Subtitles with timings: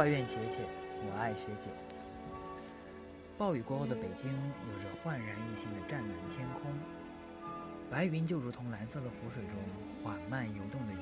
[0.00, 0.60] 外院姐姐，
[1.04, 1.68] 我爱学姐。
[3.36, 4.32] 暴雨过后的北京，
[4.66, 6.72] 有着焕然一新的湛蓝天空，
[7.90, 9.58] 白云就如同蓝色的湖水中
[10.02, 10.96] 缓慢游动的鱼。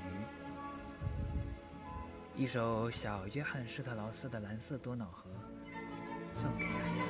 [2.35, 5.31] 一首小约翰施特劳斯的《蓝色多瑙河》
[6.37, 7.01] 送给大家。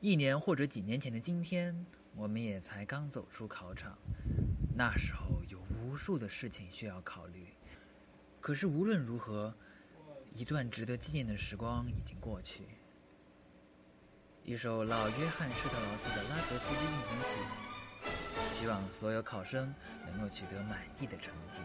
[0.00, 3.98] 一年或者几年前的今天，我们也才刚走出考场，
[4.76, 7.48] 那时候有无数的事情需要考虑。
[8.40, 9.54] 可是无论如何，
[10.34, 12.64] 一段值得纪念的时光已经过去。
[14.44, 17.28] 一首老约翰施特劳斯的《拉格斯基进行曲》，
[18.54, 19.74] 希望所有考生
[20.06, 21.62] 能够取得满意的成绩。